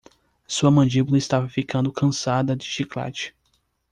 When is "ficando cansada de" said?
1.47-2.65